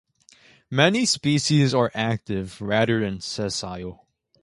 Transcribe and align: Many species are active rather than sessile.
Many 0.71 1.05
species 1.05 1.75
are 1.75 1.91
active 1.93 2.59
rather 2.59 3.01
than 3.01 3.19
sessile. 3.21 4.07